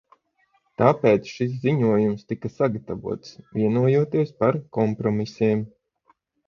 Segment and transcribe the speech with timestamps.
[0.81, 5.65] Tāpēc šis ziņojums tika sagatavots, vienojoties par kompromisiem.